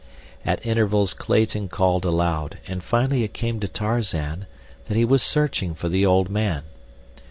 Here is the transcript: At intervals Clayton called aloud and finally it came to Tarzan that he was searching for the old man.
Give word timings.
At 0.43 0.65
intervals 0.65 1.13
Clayton 1.13 1.67
called 1.69 2.05
aloud 2.05 2.57
and 2.67 2.83
finally 2.83 3.23
it 3.23 3.35
came 3.35 3.59
to 3.59 3.67
Tarzan 3.67 4.47
that 4.87 4.97
he 4.97 5.05
was 5.05 5.21
searching 5.21 5.75
for 5.75 5.89
the 5.89 6.07
old 6.07 6.27
man. 6.27 6.63